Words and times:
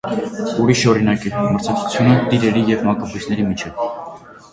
Ուրիշ 0.61 0.79
օրինակ 0.93 1.27
է 1.29 1.33
«մրցակցությունը» 1.55 2.15
տերերի 2.31 2.63
և 2.71 2.81
մակաբույծների 2.89 3.47
միջև։ 3.51 3.85